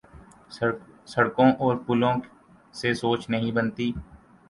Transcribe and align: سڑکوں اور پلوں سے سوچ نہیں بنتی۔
سڑکوں 1.07 1.51
اور 1.59 1.75
پلوں 1.77 2.13
سے 2.73 2.93
سوچ 2.93 3.29
نہیں 3.29 3.51
بنتی۔ 3.51 3.91